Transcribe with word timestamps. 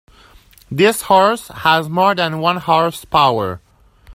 This 0.71 1.03
horse 1.03 1.49
has 1.49 1.87
more 1.87 2.15
than 2.15 2.39
one 2.39 2.57
horse 2.57 3.05
power. 3.05 3.61